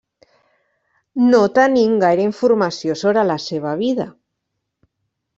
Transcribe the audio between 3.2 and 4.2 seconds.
la seva vida.